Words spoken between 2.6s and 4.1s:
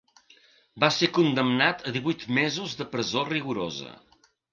de presó rigorosa.